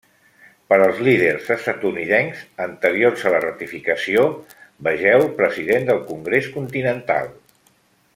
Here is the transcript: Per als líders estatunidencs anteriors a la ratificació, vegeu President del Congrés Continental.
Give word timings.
Per 0.71 0.77
als 0.83 1.01
líders 1.07 1.49
estatunidencs 1.55 2.39
anteriors 2.65 3.25
a 3.29 3.33
la 3.35 3.41
ratificació, 3.43 4.23
vegeu 4.89 5.27
President 5.43 5.87
del 5.91 6.01
Congrés 6.09 6.49
Continental. 6.57 7.31